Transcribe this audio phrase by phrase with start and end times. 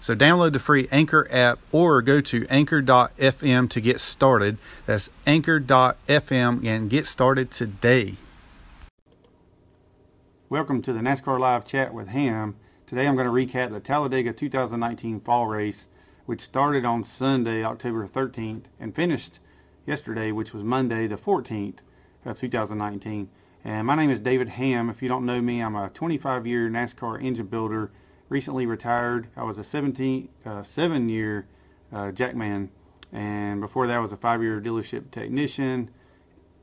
[0.00, 4.56] So download the free Anchor app or go to anchor.fm to get started.
[4.86, 8.16] That's anchor.fm and get started today.
[10.48, 12.56] Welcome to the NASCAR Live Chat with Hamm.
[12.86, 15.88] Today I'm going to recap the Talladega 2019 Fall Race,
[16.24, 19.38] which started on Sunday, October 13th, and finished
[19.86, 21.80] yesterday, which was Monday the 14th
[22.24, 23.28] of 2019.
[23.64, 24.88] And my name is David Hamm.
[24.88, 27.90] If you don't know me, I'm a 25-year NASCAR engine builder
[28.30, 29.26] recently retired.
[29.36, 31.46] I was a 17, uh, seven year
[31.92, 32.70] uh, jackman,
[33.12, 35.90] and before that I was a five year dealership technician,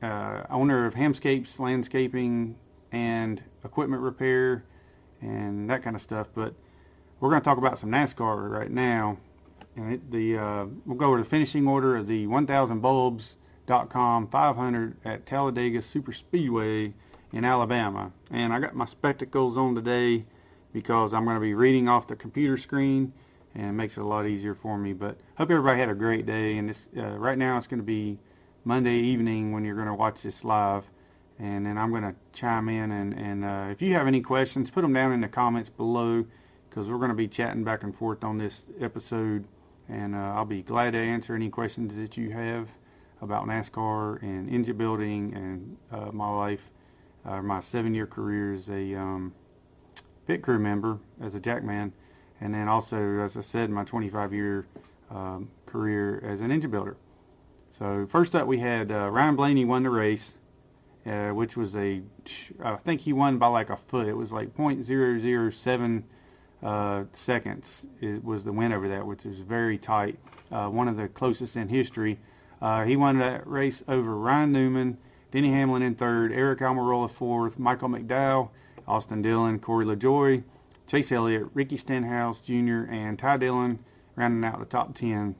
[0.02, 2.56] uh, owner of Hamscapes Landscaping
[2.90, 4.64] and equipment repair,
[5.20, 6.28] and that kind of stuff.
[6.34, 6.54] But
[7.20, 9.18] we're going to talk about some NASCAR right now.
[9.76, 14.96] And it, the uh, we'll go over the finishing order of the 1000 bulbs.com 500
[15.04, 16.94] at Talladega Super Speedway
[17.32, 18.10] in Alabama.
[18.30, 20.24] And I got my spectacles on today
[20.72, 23.12] because I'm going to be reading off the computer screen
[23.54, 24.92] and it makes it a lot easier for me.
[24.92, 26.58] But hope everybody had a great day.
[26.58, 28.18] And this, uh, right now it's going to be
[28.64, 30.84] Monday evening when you're going to watch this live.
[31.38, 32.90] And then I'm going to chime in.
[32.92, 36.24] And, and uh, if you have any questions, put them down in the comments below
[36.68, 39.44] because we're going to be chatting back and forth on this episode.
[39.88, 42.68] And uh, I'll be glad to answer any questions that you have
[43.22, 46.70] about NASCAR and engine building and uh, my life,
[47.24, 49.32] uh, my seven-year career as a um,
[50.28, 51.90] pit crew member as a jackman,
[52.38, 54.66] and then also, as I said, my 25-year
[55.10, 56.98] um, career as an engine builder.
[57.70, 60.34] So first up, we had uh, Ryan Blaney won the race,
[61.06, 62.02] uh, which was a,
[62.62, 64.06] I think he won by like a foot.
[64.06, 66.02] It was like .007
[66.62, 67.86] uh, seconds.
[68.02, 70.18] It was the win over that, which was very tight.
[70.52, 72.18] Uh, one of the closest in history.
[72.60, 74.98] Uh, he won that race over Ryan Newman,
[75.30, 78.50] Denny Hamlin in third, Aric Almirola fourth, Michael McDowell
[78.88, 80.42] Austin Dillon, Corey LaJoie,
[80.86, 83.78] Chase Elliott, Ricky Stenhouse Jr., and Ty Dillon
[84.16, 85.36] rounding out the top 10.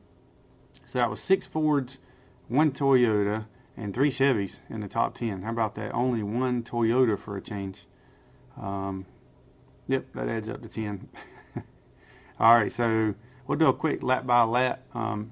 [0.84, 1.98] So that was six Fords,
[2.48, 5.42] one Toyota, and three Chevys in the top 10.
[5.42, 5.94] How about that?
[5.94, 7.86] Only one Toyota for a change.
[8.60, 9.06] Um,
[9.86, 11.08] yep, that adds up to 10.
[12.40, 13.14] All right, so
[13.46, 14.82] we'll do a quick lap by lap.
[14.94, 15.30] Um,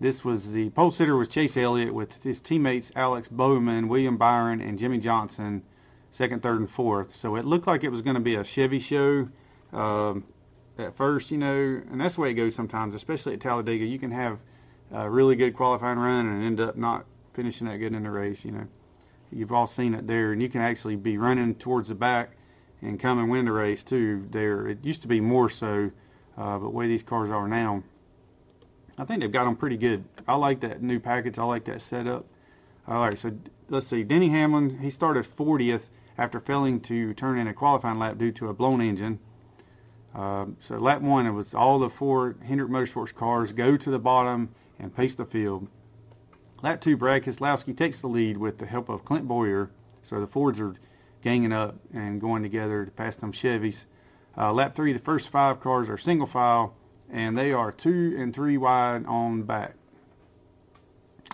[0.00, 4.60] this was the pole sitter was Chase Elliott with his teammates Alex Bowman, William Byron,
[4.60, 5.62] and Jimmie Johnson
[6.10, 7.14] second, third, and fourth.
[7.14, 9.28] So it looked like it was going to be a Chevy show
[9.72, 10.24] um,
[10.78, 13.84] at first, you know, and that's the way it goes sometimes, especially at Talladega.
[13.84, 14.38] You can have
[14.92, 17.04] a really good qualifying run and end up not
[17.34, 18.66] finishing that good in the race, you know.
[19.30, 22.30] You've all seen it there, and you can actually be running towards the back
[22.80, 24.66] and come and win the race too there.
[24.66, 25.90] It used to be more so,
[26.36, 27.82] uh, but the way these cars are now,
[28.96, 30.04] I think they've got them pretty good.
[30.26, 31.38] I like that new package.
[31.38, 32.26] I like that setup.
[32.86, 33.32] All right, so
[33.68, 34.02] let's see.
[34.02, 35.82] Denny Hamlin, he started 40th
[36.18, 39.18] after failing to turn in a qualifying lap due to a blown engine.
[40.14, 43.98] Uh, so lap one, it was all the four Hendrick Motorsports cars go to the
[43.98, 45.68] bottom and pace the field.
[46.60, 49.70] Lap two, Brad Keselowski takes the lead with the help of Clint Bowyer.
[50.02, 50.74] So the Fords are
[51.22, 53.84] ganging up and going together to pass them Chevys.
[54.36, 56.74] Uh, lap three, the first five cars are single file,
[57.10, 59.74] and they are two and three wide on back.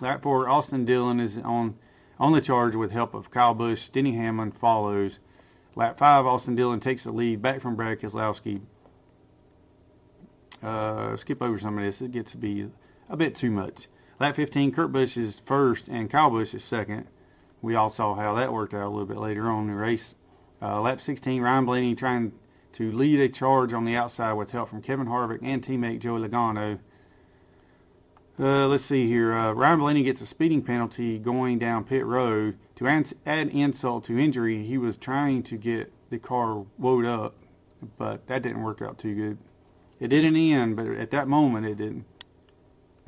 [0.01, 1.75] Lap four, Austin Dillon is on
[2.19, 3.87] on the charge with help of Kyle Busch.
[3.89, 5.19] Denny Hamlin follows.
[5.75, 8.61] Lap 5, Austin Dillon takes the lead back from Brad Keselowski.
[10.63, 12.01] Uh, skip over some of this.
[12.01, 12.69] It gets to be
[13.09, 13.87] a bit too much.
[14.19, 17.07] Lap 15, Kurt Busch is first and Kyle Busch is second.
[17.61, 20.15] We all saw how that worked out a little bit later on in the race.
[20.61, 22.31] Uh, lap 16, Ryan Blaney trying
[22.73, 26.27] to lead a charge on the outside with help from Kevin Harvick and teammate Joey
[26.27, 26.79] Logano.
[28.37, 29.33] Uh, let's see here.
[29.33, 32.57] Uh, Ryan Blaney gets a speeding penalty going down pit road.
[32.75, 37.35] To add, add insult to injury, he was trying to get the car woed up,
[37.97, 39.37] but that didn't work out too good.
[40.01, 42.03] It didn't end, but at that moment it didn't.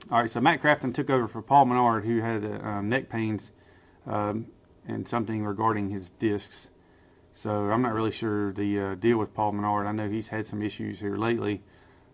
[0.10, 3.52] All right, so Matt Crafton took over for Paul Menard, who had uh, neck pains
[4.06, 4.48] um,
[4.88, 6.70] and something regarding his discs.
[7.34, 9.88] So I'm not really sure the uh, deal with Paul Menard.
[9.88, 11.62] I know he's had some issues here lately.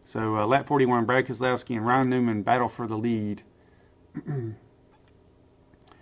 [0.06, 3.44] So uh, lap 41, Brad Keselowski and Ryan Newman battle for the lead.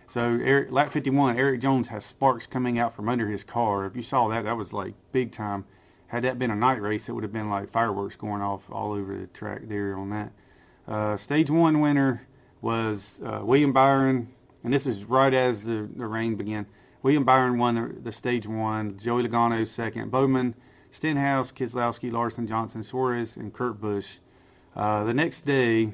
[0.08, 3.86] so Eric, lap 51, Erik Jones has sparks coming out from under his car.
[3.86, 5.66] If you saw that, that was like big time.
[6.08, 8.92] Had that been a night race, it would have been like fireworks going off all
[8.92, 10.32] over the track there on that.
[10.88, 12.28] Uh, stage one winner
[12.62, 14.28] was uh, William Byron
[14.64, 16.66] and this is right as the, the rain began.
[17.04, 20.54] William Byron won the, the stage one, Joey Logano second, Bowman,
[20.92, 24.18] Stenhouse, Keselowski, Larson, Johnson, Suarez, and Kurt Busch.
[24.76, 25.86] Uh, the next day,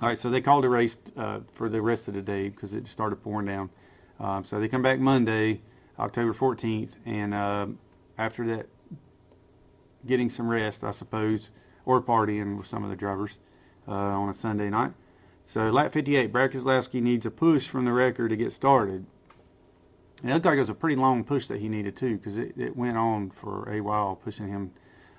[0.00, 2.74] all right, so they called a race uh, for the rest of the day because
[2.74, 3.70] it started pouring down.
[4.18, 5.60] Um, so they come back Monday,
[5.98, 7.66] October 14th, and uh,
[8.18, 8.66] after that,
[10.06, 11.50] getting some rest, I suppose,
[11.84, 13.38] or partying with some of the drivers
[13.86, 14.92] uh, on a Sunday night.
[15.46, 19.06] So lap 58, Brad Keselowski needs a push from the record to get started.
[20.22, 22.38] And it looked like it was a pretty long push that he needed too, because
[22.38, 24.70] it, it went on for a while pushing him.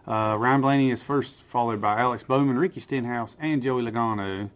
[0.08, 4.50] Uh, Ryan Blaney is first, followed by Alex Bowman, Ricky Stenhouse, and Joey Logano.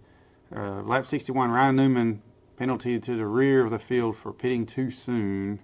[0.56, 2.22] Uh, lap 61, Ryan Newman
[2.56, 5.60] penalty to the rear of the field for pitting too soon,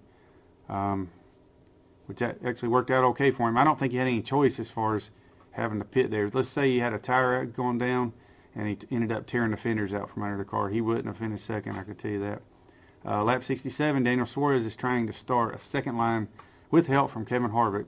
[0.69, 1.09] um,
[2.05, 3.57] which actually worked out okay for him.
[3.57, 5.09] I don't think he had any choice as far as
[5.51, 6.29] having to pit there.
[6.31, 8.13] Let's say he had a tire going down
[8.55, 10.69] and he ended up tearing the fenders out from under the car.
[10.69, 12.41] He wouldn't have finished second, I could tell you that.
[13.05, 16.29] Uh, lap 67, Daniel Suarez is trying to start a second line
[16.71, 17.85] with help from Kevin Harvick.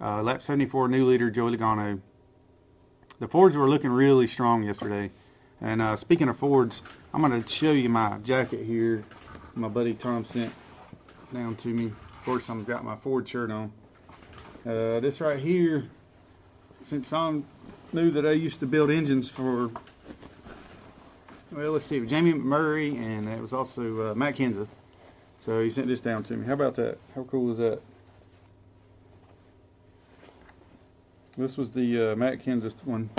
[0.00, 2.00] Uh, lap 74, new leader Joey Logano.
[3.20, 5.12] The Fords were looking really strong yesterday.
[5.60, 6.82] And uh, speaking of Fords,
[7.14, 9.04] I'm going to show you my jacket here.
[9.54, 10.52] My buddy Tom sent
[11.32, 11.86] down to me.
[11.86, 13.72] Of course, I've got my Ford shirt on.
[14.66, 15.88] Uh, this right here,
[16.82, 17.40] since I
[17.92, 19.70] knew that I used to build engines for
[21.52, 24.68] well, let's see, Jamie McMurray, and it was also uh, Matt Kenseth.
[25.38, 26.46] So he sent this down to me.
[26.46, 26.98] How about that?
[27.14, 27.80] How cool is that?
[31.36, 33.10] This was the uh, Matt Kenseth one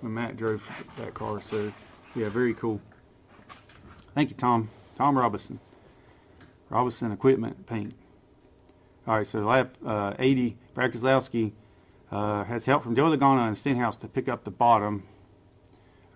[0.00, 0.62] when Matt drove
[0.98, 1.40] that car.
[1.40, 1.72] So,
[2.14, 2.80] yeah, very cool.
[4.14, 4.68] Thank you, Tom.
[4.96, 5.60] Tom Robinson.
[6.68, 7.94] Robinson Equipment Paint.
[9.06, 11.52] All right, so lap uh, 80, Brad Keselowski
[12.12, 15.04] uh, has help from Joe Logano and Stenhouse to pick up the bottom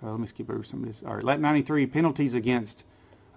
[0.05, 1.03] uh, let me skip over some of this.
[1.07, 2.85] All right, lap 93, penalties against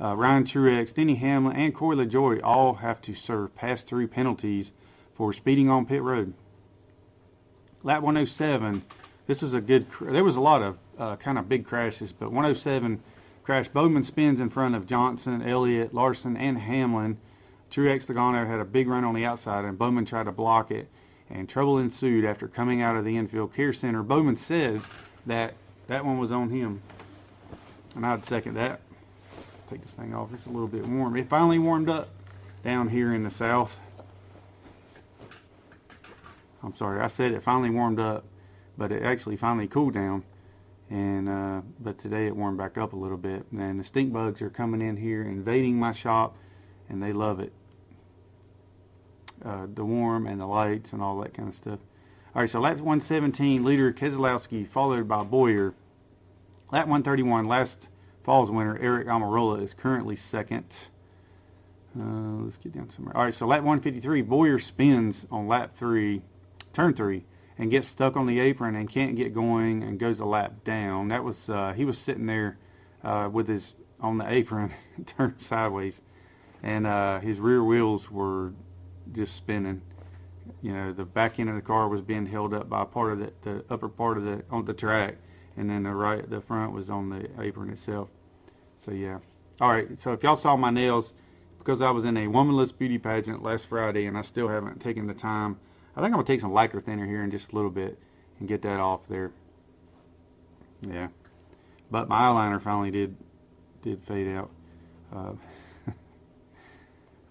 [0.01, 4.73] uh, Ryan Truex, Denny Hamlin, and Corey LaJoie all have to serve pass-through penalties
[5.13, 6.33] for speeding on pit road.
[7.83, 8.83] Lap 107,
[9.27, 12.31] this was a good, there was a lot of uh, kind of big crashes, but
[12.31, 13.01] 107
[13.43, 13.67] crash.
[13.69, 17.17] Bowman spins in front of Johnson, Elliott, Larson, and Hamlin.
[17.71, 20.89] Truex Logano had a big run on the outside, and Bowman tried to block it,
[21.29, 24.03] and trouble ensued after coming out of the infield care center.
[24.03, 24.81] Bowman said
[25.25, 25.53] that
[25.87, 26.81] that one was on him.
[27.95, 28.81] And I'd second that.
[29.69, 30.33] Take this thing off.
[30.33, 31.17] It's a little bit warm.
[31.17, 32.09] It finally warmed up
[32.63, 33.77] down here in the south.
[36.63, 38.25] I'm sorry, I said it finally warmed up,
[38.77, 40.23] but it actually finally cooled down.
[40.89, 43.45] And uh, but today it warmed back up a little bit.
[43.51, 46.37] And the stink bugs are coming in here, invading my shop,
[46.89, 47.51] and they love it.
[49.43, 51.79] Uh, the warm and the lights and all that kind of stuff.
[52.37, 55.73] All right, so lap 117, leader Keselowski, followed by Bowyer.
[56.71, 57.89] Lap 131, last
[58.23, 60.65] fall's winner, Aric Almirola, is currently second.
[61.99, 63.17] Uh, let's get down somewhere.
[63.17, 66.21] All right, so lap 153, Bowyer spins on lap 3,
[66.73, 67.25] turn 3,
[67.57, 71.07] and gets stuck on the apron and can't get going and goes a lap down.
[71.07, 72.59] That was, uh, he was sitting there
[73.03, 74.71] uh, with his, on the apron,
[75.07, 76.03] turned sideways,
[76.61, 78.53] and uh, his rear wheels were
[79.11, 79.81] just spinning
[80.61, 83.19] you know, the back end of the car was being held up by part of
[83.19, 85.17] the, the upper part of the on the track,
[85.55, 88.09] and then the right the front was on the apron itself.
[88.77, 89.19] So yeah.
[89.59, 89.99] All right.
[89.99, 91.13] So if y'all saw my nails,
[91.57, 95.07] because I was in a womanless beauty pageant last Friday, and I still haven't taken
[95.07, 95.57] the time.
[95.95, 97.97] I think I'm gonna take some lacquer thinner here in just a little bit
[98.39, 99.31] and get that off there.
[100.81, 101.07] Yeah.
[101.89, 103.15] But my eyeliner finally did
[103.81, 104.49] did fade out.
[105.13, 105.31] Uh,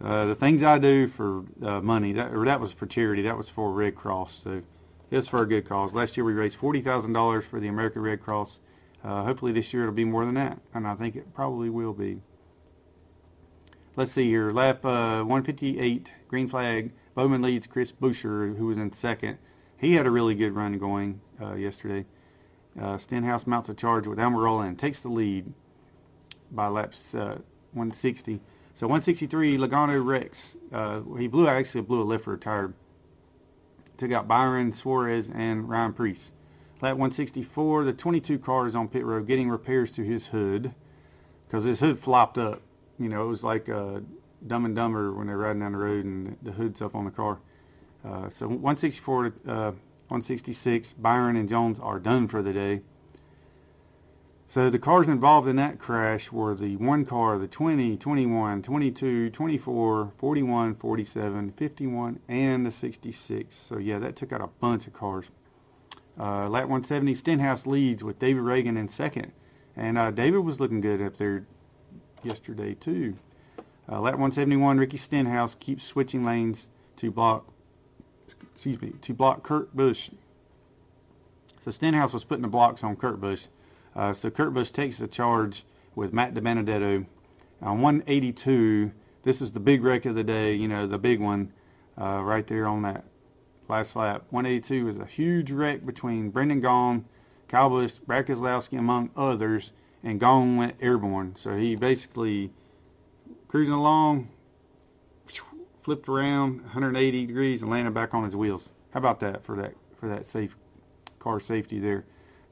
[0.03, 3.37] uh, the things I do for uh, money, that, or that was for charity, that
[3.37, 4.63] was for Red Cross, so
[5.11, 5.95] it's for a good cause.
[5.95, 8.61] Last year we raised $40,000 for the American Red Cross.
[9.03, 11.95] Uh, hopefully this year it'll be more than that, and I think it probably will
[11.95, 12.21] be.
[13.95, 18.93] Let's see here, lap uh, 158, green flag, Bowman leads Chris Buescher, who was in
[18.93, 19.39] second.
[19.79, 22.05] He had a really good run going uh, yesterday.
[22.99, 25.51] Stenhouse mounts a charge with Almirola and takes the lead
[26.51, 28.43] by laps 160.
[28.77, 30.55] So 163, Logano Rex.
[30.71, 32.75] Uh, he blew actually blew a lift for a tire.
[33.97, 36.33] Took out Byron, Suarez, and Ryan Preece.
[36.83, 40.75] Lap 164, the 22 car is on pit road getting repairs to his hood
[41.49, 42.61] because his hood flopped up.
[42.99, 44.01] You know, it was like uh,
[44.47, 47.11] Dumb and Dumber when they're riding down the road and the hood's up on the
[47.11, 47.39] car.
[48.05, 49.73] Uh, so 164 uh,
[50.09, 52.83] 166, Byron and Jones are done for the day.
[54.49, 59.31] So the cars involved in that crash were the one car, the 20, 21, 22,
[59.31, 63.57] 24, 41, 47, 51, and the 66.
[63.57, 65.27] So yeah, that took out a bunch of cars.
[66.19, 69.33] Uh, lap 170, Stenhouse leads with David Ragan in second.
[69.77, 71.45] And uh, David was looking good up there
[72.23, 73.17] yesterday too.
[73.89, 77.47] Uh, lap 171, Ricky Stenhouse keeps switching lanes to block,
[78.55, 80.11] excuse me, to block Kurt Busch.
[81.61, 83.49] So Stenhouse was putting the blocks on Kurt Busch.
[83.97, 87.07] Uh, so Kurt Busch takes the charge with Matt DiBenedetto.
[87.63, 91.51] On 182, this is the big wreck of the day, you know, the big one
[91.99, 93.05] uh, right there on that
[93.69, 94.27] last lap.
[94.31, 97.05] 182 was a huge wreck between Brendan Gaughan,
[97.49, 99.73] Kyle Busch, Brad Keselowski, among others,
[100.05, 101.35] and Gaughan went airborne.
[101.37, 102.53] So he basically
[103.49, 104.29] cruising along,
[105.83, 108.69] flipped around 180 degrees and landed back on his wheels.
[108.91, 110.55] How about that for that for that safe
[111.19, 112.05] car safety there?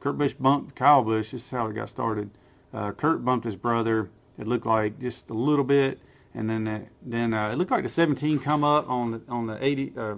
[0.05, 1.31] Kurt Busch bumped Kyle Busch.
[1.31, 2.29] This is how it got started.
[2.75, 4.11] Uh, Kurt bumped his brother.
[4.39, 5.99] It looked like just a little bit,
[6.35, 9.47] and then uh, then uh, it looked like the 17 come up on the on
[9.47, 10.17] the 80 uh,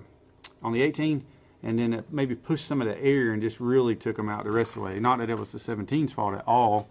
[0.60, 1.24] on the 18,
[1.62, 4.42] and then it maybe pushed some of the air and just really took him out
[4.42, 4.98] the rest of the way.
[4.98, 6.88] Not that it was the 17's fault at all.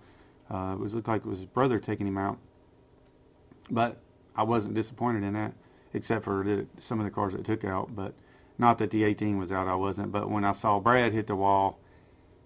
[0.49, 2.37] Uh, it was looked like it was his brother taking him out,
[3.69, 3.97] but
[4.37, 5.51] I wasn't disappointed in that,
[5.93, 7.93] except for the, some of the cars that took out.
[7.93, 8.13] But
[8.57, 10.13] not that the 18 was out, I wasn't.
[10.13, 11.77] But when I saw Brad hit the wall,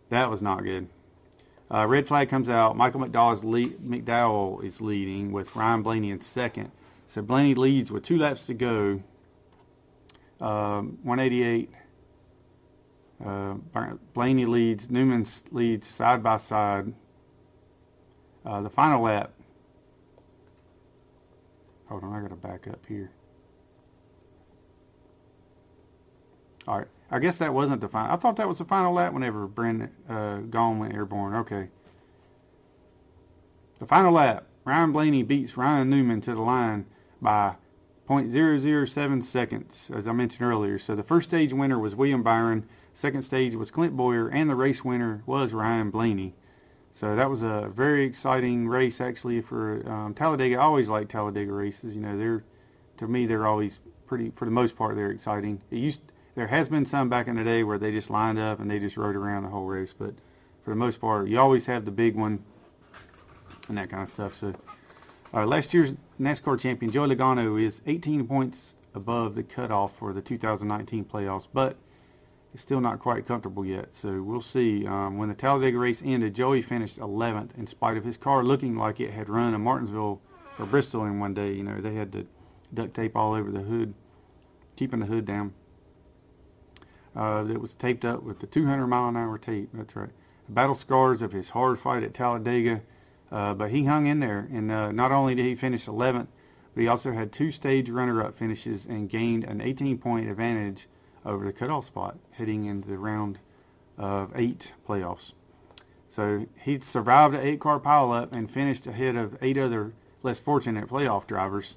[0.09, 0.87] that was not good.
[1.71, 2.75] Uh, red flag comes out.
[2.75, 6.71] Michael McDowell, lead, McDowell is leading with Ryan Blaney in second.
[7.07, 9.01] So Blaney leads with two laps to go.
[10.41, 11.71] Um, 188.
[13.23, 13.55] Uh,
[14.13, 14.89] Blaney leads.
[14.89, 16.93] Newman leads side by side.
[18.45, 19.31] Uh, the final lap.
[21.87, 23.11] Hold on, I got to back up here.
[26.67, 26.87] All right.
[27.11, 28.13] I guess that wasn't the final.
[28.13, 31.35] I thought that was the final lap whenever Brendan uh, Gaughan went airborne.
[31.35, 31.69] Okay.
[33.79, 34.45] The final lap.
[34.65, 36.85] Ryan Blaney beats Ryan Newman to the line
[37.21, 37.55] by
[38.07, 40.77] 0.007 seconds, as I mentioned earlier.
[40.77, 42.67] So the first stage winner was William Byron.
[42.93, 46.35] Second stage was Clint Bowyer, and the race winner was Ryan Blaney.
[46.91, 50.57] So that was a very exciting race, actually, for um, Talladega.
[50.57, 51.95] I always like Talladega races.
[51.95, 52.43] You know, they're
[52.97, 55.61] to me they're always pretty, for the most part, they're exciting.
[55.71, 56.01] It used
[56.39, 58.79] there has been some back in the day where they just lined up and they
[58.79, 60.13] just rode around the whole race, but
[60.63, 62.41] for the most part, you always have the big one
[63.67, 64.37] and that kind of stuff.
[64.37, 64.53] So,
[65.33, 70.21] uh, last year's NASCAR champion Joey Logano is 18 points above the cutoff for the
[70.21, 71.75] 2019 playoffs, but
[72.53, 73.93] it's still not quite comfortable yet.
[73.93, 74.87] So we'll see.
[74.87, 78.77] Um, when the Talladega race ended, Joey finished 11th in spite of his car looking
[78.77, 80.21] like it had run a Martinsville
[80.57, 81.51] or Bristol in one day.
[81.51, 82.25] You know, they had the
[82.73, 83.93] duct tape all over the hood,
[84.77, 85.53] keeping the hood down
[87.19, 89.69] uh, that was taped up with the 200 mile an hour tape.
[89.73, 90.09] That's right.
[90.47, 92.81] Battle scars of his hard fight at Talladega,
[93.29, 94.47] uh, but he hung in there.
[94.53, 96.27] And uh, not only did he finish 11th,
[96.73, 100.87] but he also had two stage runner-up finishes and gained an 18-point advantage
[101.25, 103.39] over the cutoff spot heading into the round
[103.97, 105.33] of eight playoffs.
[106.07, 109.91] So he survived an eight-car pileup and finished ahead of eight other
[110.23, 111.75] less fortunate playoff drivers.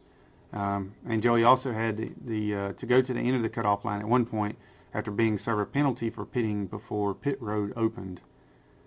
[0.52, 3.48] Um, and Joey also had the, the uh, to go to the end of the
[3.48, 4.56] cutoff line at one point
[4.94, 8.20] after being served a penalty for pitting before pit road opened.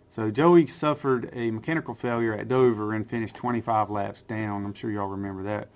[0.09, 4.63] So Joey suffered a mechanical failure at Dover and finished 25 laps down.
[4.63, 5.67] I'm sure y'all remember that.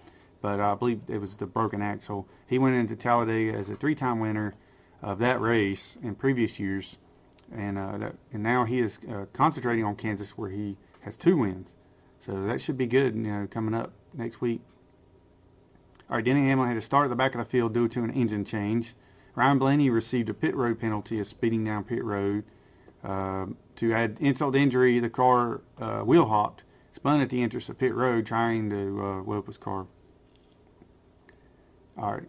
[0.41, 2.27] But I believe it was the broken axle.
[2.47, 4.53] He went into Talladega as a three-time winner
[5.01, 6.97] of that race in previous years.
[7.51, 11.35] And, uh, that, and now he is uh, concentrating on Kansas where he has two
[11.35, 11.75] wins.
[12.19, 14.61] So that should be good, you know, coming up next week.
[16.09, 18.03] All right, Denny Hamlin had to start at the back of the field due to
[18.03, 18.95] an engine change.
[19.35, 22.43] Ryan Blaney received a pit road penalty of speeding down pit road.
[23.03, 23.45] Uh,
[23.77, 27.77] to add insult to injury, the car uh, wheel hopped, spun at the entrance of
[27.77, 29.87] pit road, trying to uh, whoop his car.
[31.97, 32.27] All right.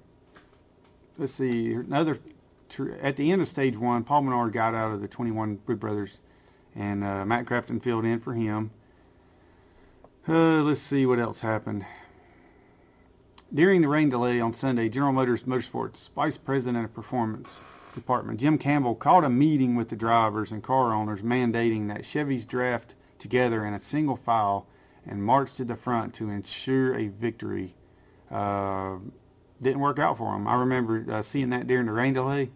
[1.19, 1.73] Let's see.
[1.73, 2.19] Another
[3.03, 6.21] at the end of stage one, Paul Menard got out of the 21 Wood Brothers,
[6.77, 8.71] and uh, Matt Crafton filled in for him.
[10.29, 11.85] Uh, let's see what else happened.
[13.53, 17.65] During the rain delay on Sunday, General Motors Motorsports Vice President of Performance
[17.97, 22.47] Department Jim Campbell called a meeting with the drivers and car owners mandating that Chevys
[22.47, 24.69] draft together in a single file
[25.05, 27.75] and march to the front to ensure a victory.
[28.31, 28.99] Uh,
[29.61, 30.47] didn't work out for them.
[30.47, 32.53] I remember uh, seeing that during the rain delay,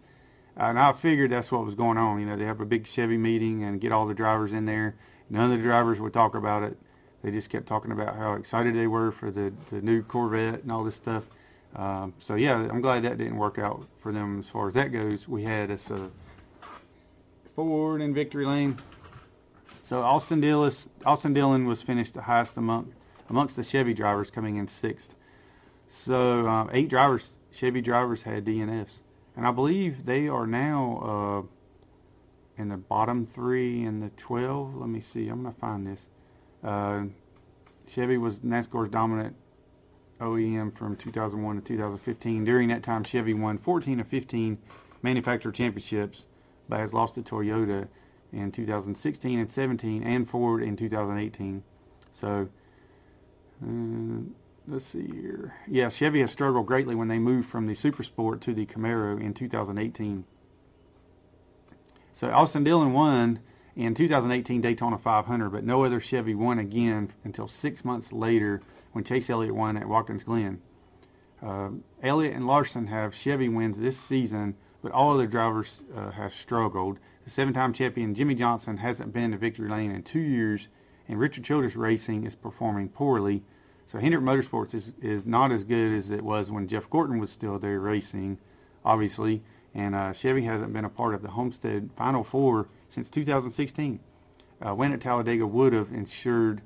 [0.55, 2.21] and I figured that's what was going on.
[2.21, 4.95] You know, they have a big Chevy meeting and get all the drivers in there.
[5.29, 6.77] None of the drivers would talk about it
[7.25, 10.71] they just kept talking about how excited they were for the, the new Corvette and
[10.71, 11.23] all this stuff.
[11.75, 14.91] Um, so yeah, I'm glad that didn't work out for them as far as that
[14.91, 15.27] goes.
[15.27, 16.11] We had us a
[17.55, 18.77] Ford in victory lane.
[19.81, 20.71] So Austin Dillon,
[21.03, 22.93] Austin Dillon was finished the highest among
[23.27, 25.15] amongst the Chevy drivers, coming in sixth.
[25.87, 28.99] So um, eight drivers, Chevy drivers, had DNFs,
[29.35, 31.47] and I believe they are now
[32.59, 34.75] uh, in the bottom three in the 12.
[34.75, 35.27] Let me see.
[35.27, 36.09] I'm gonna find this.
[36.65, 37.03] Uh,
[37.87, 39.35] Chevy was NASCAR's dominant
[40.19, 42.43] OEM from 2001 to 2015.
[42.43, 44.57] During that time, Chevy won 14 of 15
[45.03, 46.25] manufacturer championships,
[46.67, 47.87] but has lost to Toyota
[48.33, 51.63] in 2016 and 17 and Ford in 2018.
[52.11, 52.49] So,
[53.63, 53.67] uh,
[54.67, 55.53] let's see here.
[55.67, 59.21] Yeah, Chevy has struggled greatly when they moved from the Super Sport to the Camaro
[59.21, 60.25] in 2018.
[62.13, 63.39] So Austin Dillon won
[63.75, 68.61] in 2018 Daytona 500, but no other Chevy won again until six months later
[68.93, 70.61] when Chase Elliott won at Watkins Glen.
[71.43, 71.69] Uh,
[72.01, 76.99] Elliott and Larson have Chevy wins this season, but all other drivers uh, have struggled.
[77.25, 80.69] The seven-time champion Jimmie Johnson hasn't been to victory lane in two years,
[81.09, 83.43] and Richard Childress Racing is performing poorly.
[83.85, 87.29] So Hendrick Motorsports is, is not as good as it was when Jeff Gordon was
[87.29, 88.37] still there racing,
[88.85, 89.43] obviously.
[89.73, 93.99] And uh, Chevy hasn't been a part of the Homestead Final Four since 2016.
[94.65, 96.61] Uh, win at Talladega would have ensured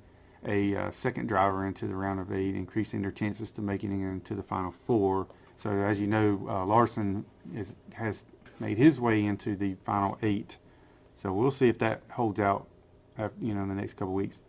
[0.46, 4.08] a uh, second driver into the round of eight, increasing their chances to making it
[4.08, 5.28] into the Final Four.
[5.58, 8.26] So as you know, uh, Larson is, has
[8.60, 10.58] made his way into the Final Eight.
[11.16, 12.68] So we'll see if that holds out,
[13.18, 14.42] after, uh, you know, in the next couple weeks.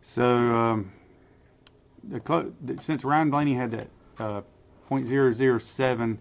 [0.00, 0.92] So um,
[2.08, 3.88] the, since Ryan Blaney had that
[4.18, 4.42] uh,
[4.90, 6.18] .007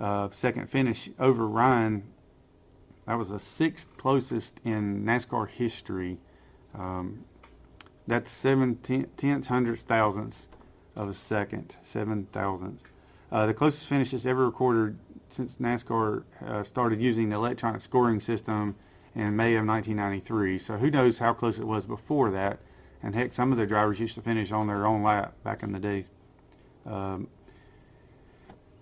[0.00, 2.02] uh, second finish over Ryan.
[3.06, 6.18] That was the sixth closest in NASCAR history.
[6.74, 7.24] Um,
[8.06, 10.48] that's seven tenths, hundredths, thousandths
[10.96, 12.84] of a second, seven thousandths.
[13.32, 18.74] Uh, the closest finishes ever recorded since NASCAR uh, started using the electronic scoring system
[19.14, 20.58] in May of 1993.
[20.58, 22.60] So who knows how close it was before that.
[23.02, 25.72] And heck, some of the drivers used to finish on their own lap back in
[25.72, 26.10] the days.
[26.86, 27.28] Um,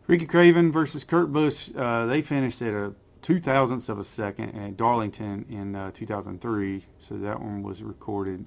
[0.06, 4.50] Ricky Craven versus Kurt Busch, uh, they finished at a two thousandths of a second
[4.56, 8.44] at Darlington in uh, 2003, so that one was recorded.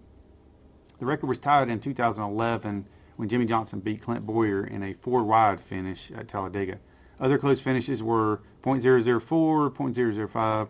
[1.00, 5.60] The record was tied in 2011 when Jimmie Johnson beat Clint Bowyer in a four-wide
[5.60, 6.77] finish at Talladega.
[7.20, 10.68] Other close finishes were .004, .005,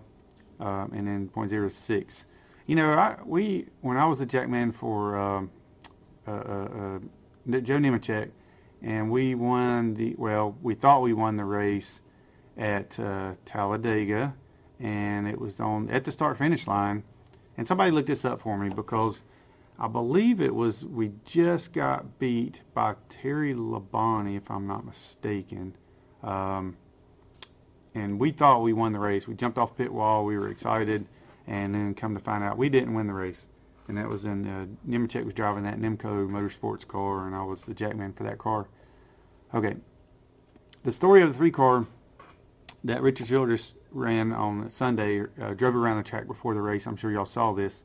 [0.60, 2.26] uh, and then .06.
[2.68, 5.52] You know, I, we when I was a jackman for um,
[6.28, 8.32] uh, uh, uh, Joe Nemechek,
[8.82, 12.02] and we won the well we thought we won the race
[12.58, 14.34] at uh, Talladega
[14.80, 17.04] and it was on at the start finish line.
[17.58, 19.22] And somebody looked this up for me because
[19.80, 25.76] I believe it was we just got beat by Terry Labonte if I'm not mistaken.
[26.24, 26.76] Um,
[27.94, 29.28] and we thought we won the race.
[29.28, 30.26] We jumped off pit wall.
[30.26, 31.06] We were excited.
[31.48, 33.48] And then come to find out we didn't win the race.
[33.88, 37.62] And that was in uh, Nemechek was driving that Nemco Motorsports car, and I was
[37.62, 38.68] the jackman for that car.
[39.54, 39.76] Okay,
[40.82, 41.86] the story of the three car
[42.86, 46.86] that Richard Childress ran on Sunday, uh, drove around the track before the race.
[46.86, 47.84] I'm sure y'all saw this.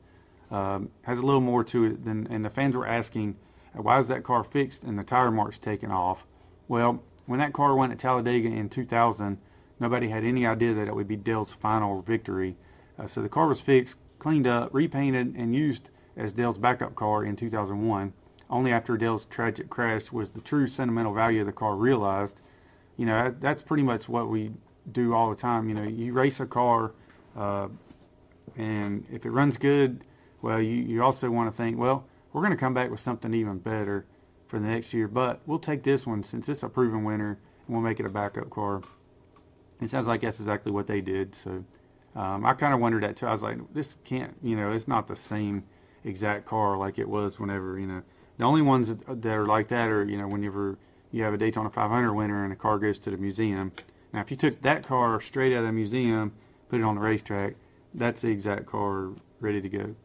[0.51, 3.35] Um, has a little more to it than, and the fans were asking,
[3.75, 6.27] uh, why is that car fixed and the tire marks taken off?
[6.67, 9.39] Well, when that car went at Talladega in 2000,
[9.79, 12.55] nobody had any idea that it would be Dale's final victory.
[12.99, 17.23] Uh, so the car was fixed, cleaned up, repainted, and used as Dale's backup car
[17.23, 18.13] in 2001.
[18.51, 22.41] Only after Dale's tragic crash was the true sentimental value of the car realized.
[22.97, 24.51] You know, that's pretty much what we
[24.91, 25.67] do all the time.
[25.67, 26.93] You know, you race a car,
[27.35, 27.67] uh,
[28.57, 30.03] and if it runs good,
[30.41, 33.33] well, you, you also want to think, well, we're going to come back with something
[33.33, 34.05] even better
[34.47, 37.75] for the next year, but we'll take this one since it's a proven winner, and
[37.75, 38.81] we'll make it a backup car.
[39.81, 41.33] It sounds like that's exactly what they did.
[41.33, 41.63] So
[42.15, 43.27] um, I kind of wondered that too.
[43.27, 45.63] I was like, this can't, you know, it's not the same
[46.03, 48.01] exact car like it was whenever, you know.
[48.37, 50.77] The only ones that, that are like that are, you know, whenever
[51.11, 53.71] you have a Daytona 500 winner and the car goes to the museum.
[54.13, 56.33] Now, if you took that car straight out of the museum,
[56.69, 57.55] put it on the racetrack,
[57.93, 59.95] that's the exact car ready to go.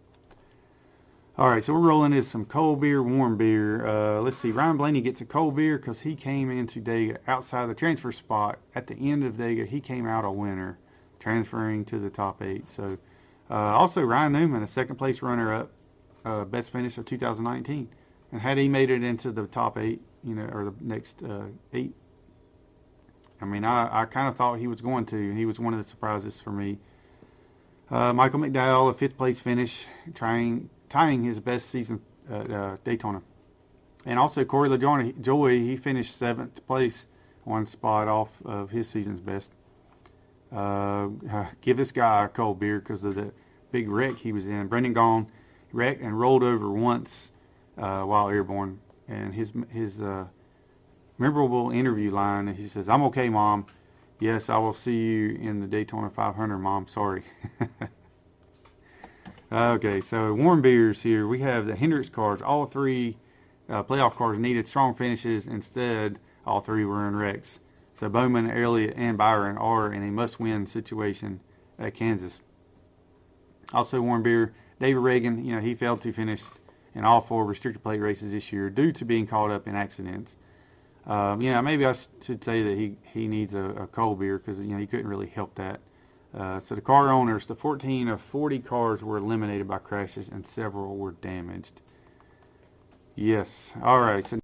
[1.39, 3.87] All right, so we're rolling in some cold beer, warm beer.
[3.87, 7.67] Uh, let's see, Ryan Blaney gets a cold beer because he came into Dega outside
[7.67, 8.59] the transfer spot.
[8.75, 10.79] At the end of Dega, he came out a winner,
[11.19, 12.71] transferring to the top eight.
[12.71, 12.97] So,
[13.51, 15.71] uh, also Ryan Newman, a second place runner-up,
[16.25, 17.87] uh, best finish of 2019.
[18.33, 21.45] And had he made it into the top eight, you know, or the next uh,
[21.75, 21.93] eight,
[23.41, 25.35] I mean, I, I kind of thought he was going to.
[25.35, 26.79] He was one of the surprises for me.
[27.91, 33.23] Uh, Michael McDowell, a fifth place finish, trying tying his best season at uh, Daytona.
[34.05, 37.07] And also Corey LaJoie, he finished seventh place,
[37.45, 39.53] one spot off of his season's best.
[40.53, 41.09] Uh,
[41.61, 43.33] give this guy a cold beer because of the
[43.73, 44.67] big wreck he was in.
[44.69, 45.27] Brendan Gaughan
[45.73, 47.33] wrecked and rolled over once
[47.77, 48.81] uh, while airborne.
[49.09, 50.27] And his his uh,
[51.19, 53.67] memorable interview line, And he says, "I'm okay, mom.
[54.19, 56.87] Yes, I will see you in the Daytona 500, mom.
[56.89, 57.23] Sorry."
[59.53, 61.29] Okay, so warm beers here.
[61.29, 62.43] We have the Hendricks cars.
[62.43, 63.17] All three
[63.69, 65.47] uh, playoff cars needed strong finishes.
[65.47, 67.61] Instead, all three were in wrecks.
[67.95, 71.41] So Bowman, Elliott, and Byron are in a must-win situation
[71.79, 72.41] at Kansas.
[73.73, 74.53] Also, warm beer.
[74.81, 76.43] David Ragan, you know, he failed to finish
[76.95, 80.37] in all four restricted plate races this year due to being caught up in accidents.
[81.07, 84.39] Um, you know, maybe I should say that he, he needs a, a cold beer
[84.39, 85.81] because, you know, he couldn't really help that.
[86.35, 90.47] Uh, so the car owners, the 14 of 40 cars were eliminated by crashes and
[90.47, 91.81] several were damaged.
[93.15, 93.73] Yes.
[93.83, 94.27] All right.
[94.27, 94.39] So,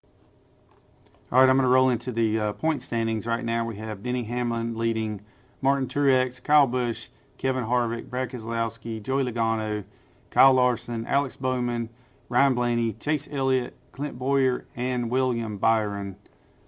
[1.30, 3.66] all right, I'm going to roll into the uh, point standings right now.
[3.66, 5.20] We have Denny Hamlin leading,
[5.60, 9.84] Martin Truex, Kyle Busch, Kevin Harvick, Brad Keselowski, Joey Logano,
[10.30, 11.90] Kyle Larson, Alex Bowman,
[12.28, 16.16] Ryan Blaney, Chase Elliott, Clint Bowyer, and William Byron.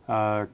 [0.09, 0.47] Uh,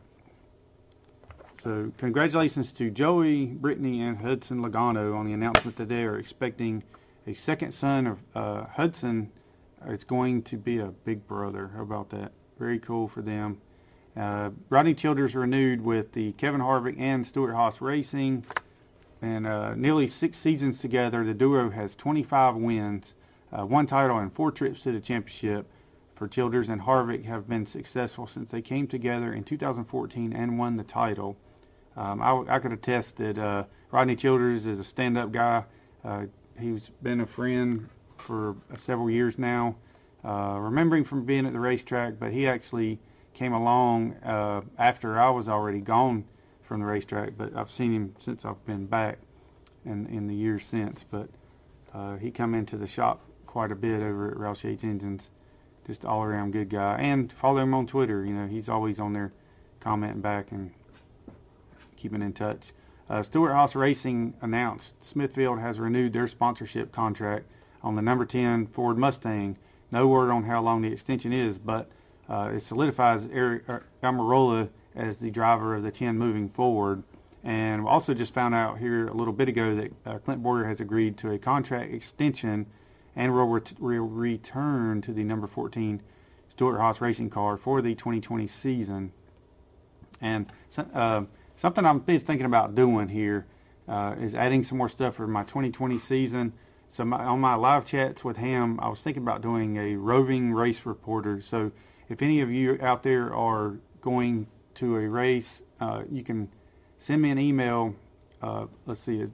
[1.54, 6.82] so congratulations to Joey, Brittany, and Hudson Logano on the announcement that they are expecting
[7.26, 9.32] a second son of uh, Hudson.
[9.86, 11.68] It's going to be a big brother.
[11.68, 12.32] How about that?
[12.58, 13.60] Very cool for them.
[14.16, 18.44] Uh, Rodney Childers renewed with the Kevin Harvick and Stewart-Haas Racing.
[19.22, 23.14] And uh, nearly six seasons together, the duo has 25 wins,
[23.52, 25.70] uh, one title, and four trips to the championship
[26.20, 30.76] for Childers and Harvick have been successful since they came together in 2014 and won
[30.76, 31.34] the title.
[31.96, 35.64] Um, I, I, could attest that uh, Rodney Childers is a stand-up guy.
[36.04, 36.26] Uh,
[36.58, 39.76] he's been a friend for several years now.
[40.22, 42.98] Uh, remembering from being at the racetrack, but he actually
[43.32, 46.26] came along uh, after I was already gone
[46.60, 47.38] from the racetrack.
[47.38, 49.20] But I've seen him since I've been back,
[49.86, 51.02] and in the years since.
[51.02, 51.30] But
[51.94, 55.30] uh, he come into the shop quite a bit over at Roush Yates Engines.
[55.86, 56.98] Just all around good guy.
[57.00, 58.24] And follow him on Twitter.
[58.24, 59.32] You know, he's always on there
[59.80, 60.70] commenting back and
[61.96, 62.72] keeping in touch.
[63.08, 67.46] Uh, Stewart-Haas Racing announced Smithfield has renewed their sponsorship contract
[67.82, 69.56] on the number 10 Ford Mustang.
[69.90, 71.90] No word on how long the extension is, but
[72.28, 77.02] uh, it solidifies Aric uh, as the driver of the 10 moving forward.
[77.42, 80.64] And we also just found out here a little bit ago that uh, Clint Bowyer
[80.64, 82.66] has agreed to a contract extension
[83.16, 86.00] and will, ret will return to the number 14
[86.50, 89.12] Stewart-Haas racing car for the 2020 season.
[90.20, 90.46] And
[90.94, 91.24] uh,
[91.56, 93.46] something been thinking about doing here
[93.88, 96.52] uh, is adding some more stuff for my 2020 season.
[96.88, 100.52] So my, on my live chats with him, I was thinking about doing a roving
[100.52, 101.40] race reporter.
[101.40, 101.70] So
[102.08, 106.48] if any of you out there are going to a race, uh, you can
[106.98, 107.94] send me an email.
[108.42, 109.24] Uh, let's see,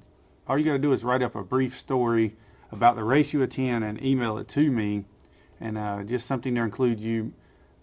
[0.47, 2.37] all you got to do is write up a brief story
[2.73, 5.05] about the race you attend and email it to me,
[5.61, 7.33] and uh, just something to include you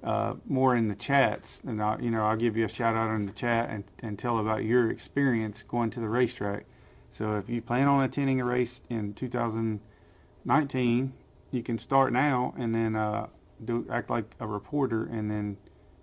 [0.03, 3.13] uh, more in the chats, and I, you know I'll give you a shout out
[3.15, 6.65] in the chat and, and tell about your experience going to the racetrack.
[7.09, 11.13] So if you plan on attending a race in 2019,
[11.51, 13.27] you can start now and then uh,
[13.65, 15.57] do act like a reporter and then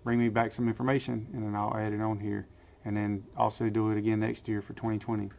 [0.04, 2.46] bring me back some information and then I'll add it on here
[2.84, 5.30] and then also do it again next year for 2020.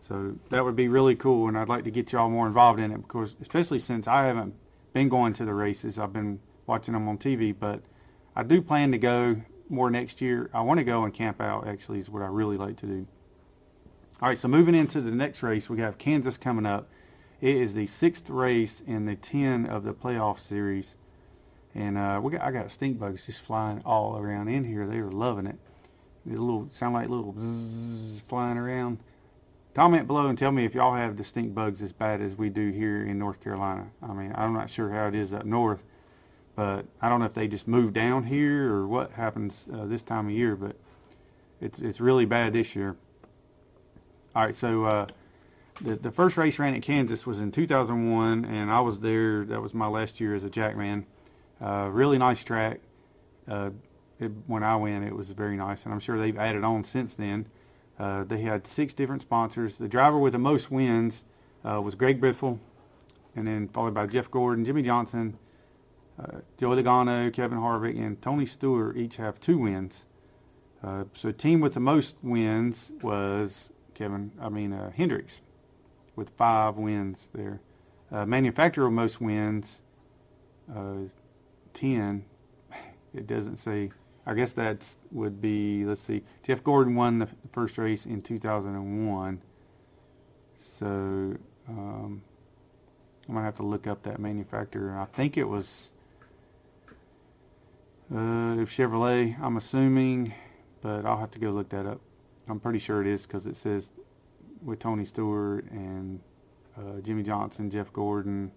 [0.00, 2.90] So that would be really cool and I'd like to get y'all more involved in
[2.90, 4.54] it because especially since I haven't
[4.92, 5.98] been going to the races.
[5.98, 7.82] I've been watching them on TV, but
[8.34, 9.36] I do plan to go
[9.68, 10.50] more next year.
[10.52, 13.06] I want to go and camp out, actually, is what I really like to do.
[14.20, 16.88] All right, so moving into the next race, we have Kansas coming up.
[17.40, 20.96] It is the sixth race in the 10 of the playoff series.
[21.74, 24.86] And uh, we got, I got stink bugs just flying all around in here.
[24.86, 25.56] They were loving it.
[26.26, 27.34] They little sound like little
[28.28, 28.98] flying around.
[29.74, 32.70] Comment below and tell me if y'all have distinct bugs as bad as we do
[32.70, 33.86] here in North Carolina.
[34.02, 35.84] I mean, I'm not sure how it is up north,
[36.56, 40.02] but I don't know if they just moved down here or what happens uh, this
[40.02, 40.74] time of year, but
[41.60, 42.96] it's, it's really bad this year.
[44.34, 45.06] All right, so uh,
[45.82, 49.44] the, the first race ran at Kansas was in 2001, and I was there.
[49.44, 51.06] That was my last year as a jackman.
[51.60, 52.80] Uh, really nice track.
[53.46, 53.70] Uh,
[54.18, 57.14] it, when I went, it was very nice, and I'm sure they've added on since
[57.14, 57.46] then.
[58.00, 59.76] Uh, they had six different sponsors.
[59.76, 61.24] The driver with the most wins
[61.62, 62.58] uh, was Greg Biffle,
[63.36, 65.36] and then followed by Jeff Gordon, Jimmie Johnson,
[66.18, 70.06] uh, Joey Logano, Kevin Harvick, and Tony Stewart each have two wins.
[70.82, 75.42] Uh, so the team with the most wins was Kevin, I mean uh, Hendricks,
[76.16, 77.60] with five wins there.
[78.10, 79.82] Uh, manufacturer of most wins,
[80.74, 81.00] uh,
[81.74, 82.24] ten.
[83.12, 83.90] It doesn't say.
[84.30, 85.84] I guess that would be.
[85.84, 86.22] Let's see.
[86.44, 89.42] Jeff Gordon won the first race in 2001.
[90.56, 92.22] So um,
[93.28, 94.96] I'm gonna have to look up that manufacturer.
[94.96, 95.92] I think it was
[98.12, 100.32] uh, Chevrolet, I'm assuming,
[100.80, 102.00] but I'll have to go look that up.
[102.48, 103.90] I'm pretty sure it is because it says
[104.62, 106.20] with Tony Stewart and
[106.78, 108.52] uh, Jimmie Johnson, Jeff Gordon,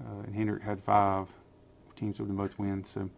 [0.00, 1.28] uh, and Hendrick had five
[1.94, 2.88] teams with the most wins.
[2.88, 3.08] So,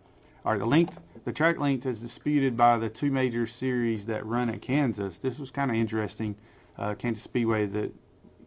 [0.47, 4.25] all right, the length, the track length is disputed by the two major series that
[4.25, 5.19] run at Kansas.
[5.19, 6.37] This was kind of interesting.
[6.79, 7.93] Uh, Kansas Speedway that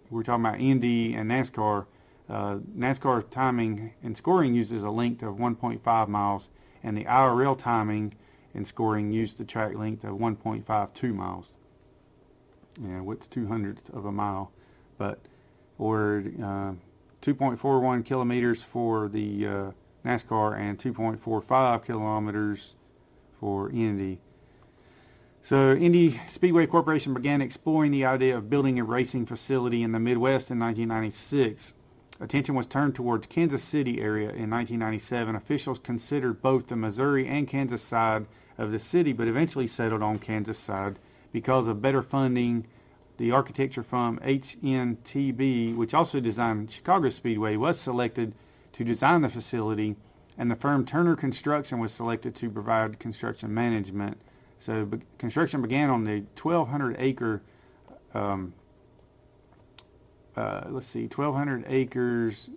[0.10, 1.88] we're talking about Indy and NASCAR.
[2.30, 6.48] Uh, NASCAR timing and scoring uses a length of 1.5 miles,
[6.84, 8.14] and the IRL timing
[8.54, 11.54] and scoring used the track length of 1.52 miles.
[12.82, 14.54] Yeah, what's two hundredths of a mile?
[14.98, 15.20] But
[15.78, 16.72] or uh,
[17.22, 19.72] 2.41 kilometers for the uh,
[20.06, 22.76] NASCAR and 2.45 kilometers
[23.40, 24.20] for Indy.
[25.42, 30.00] So Indy Speedway Corporation began exploring the idea of building a racing facility in the
[30.00, 31.74] Midwest in 1996.
[32.20, 35.36] Attention was turned towards Kansas City area in 1997.
[35.36, 38.26] Officials considered both the Missouri and Kansas side
[38.58, 41.00] of the city, but eventually settled on Kansas side
[41.32, 42.68] because of better funding.
[43.16, 48.34] The architecture firm HNTB, which also designed Chicago Speedway, was selected
[48.80, 49.94] to design the facility,
[50.38, 54.18] and the firm Turner Construction was selected to provide construction management.
[54.60, 57.42] So construction began on the 1,200 acre,
[58.13, 58.54] um,
[60.38, 62.50] uh, let's see, 1,200 acres,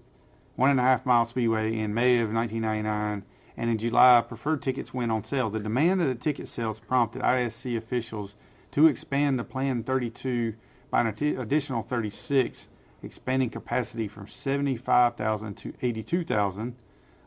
[0.54, 3.24] one and a half mile speedway in May of 1999
[3.56, 5.50] and in July, preferred tickets went on sale.
[5.50, 8.36] The demand of the ticket sales prompted ISC officials
[8.70, 10.54] to expand the Plan 32
[10.88, 12.68] by an additional 36,
[13.02, 16.74] expanding capacity from 75,000 to 82,000.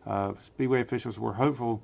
[0.06, 1.82] Uh, Speedway officials were hopeful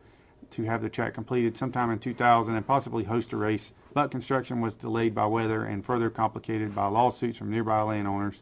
[0.51, 4.61] to have the track completed sometime in 2000 and possibly host a race, but construction
[4.61, 8.41] was delayed by weather and further complicated by lawsuits from nearby landowners.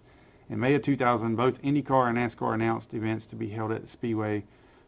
[0.50, 3.88] In May of 2000, both IndyCar and NASCAR announced events to be held at the
[3.88, 4.44] Speedway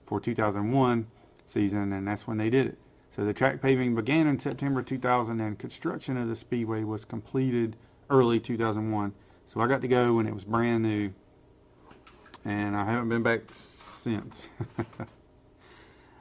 [0.06, 1.08] for 2001
[1.46, 2.78] season, and that's when they did it.
[3.12, 7.76] So the track paving began in September 2000, and construction of the speedway was completed
[8.10, 9.14] early 2001.
[9.52, 11.12] So I got to go when it was brand new,
[12.46, 14.48] and I haven't been back since.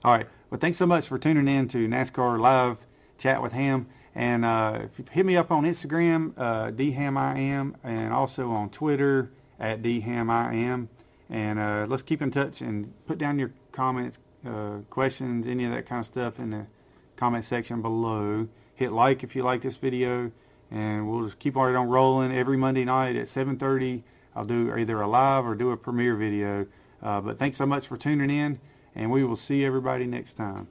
[0.04, 0.26] All right.
[0.50, 2.78] Well, thanks so much for tuning in to NASCAR Live
[3.18, 3.86] Chat with Hamm.
[4.16, 9.30] And uh, if you hit me up on Instagram, uh, DHAMIM, and also on Twitter
[9.60, 10.88] at DHamIam.
[11.28, 15.70] And uh, let's keep in touch and put down your comments, uh, questions, any of
[15.70, 16.66] that kind of stuff in the
[17.14, 18.48] comment section below.
[18.74, 20.32] Hit like if you like this video,
[20.70, 24.02] and we'll just keep on rolling every Monday night at 7.30.
[24.36, 26.66] I'll do either a live or do a premiere video.
[27.02, 28.60] Uh, but thanks so much for tuning in,
[28.94, 30.68] and we will see everybody next time.